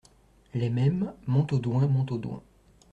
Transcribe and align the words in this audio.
Les 0.55 0.71
Mêmes, 0.71 1.13
Montaudoin 1.27 1.85
Montaudoin. 1.85 2.41